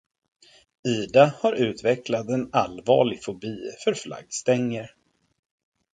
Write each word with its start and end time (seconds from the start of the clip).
Ida 0.87 1.33
har 1.41 1.53
utvecklat 1.53 2.29
en 2.29 2.49
allvarlig 2.53 3.23
fobi 3.23 3.55
för 3.83 3.93
flaggstänger. 3.93 4.95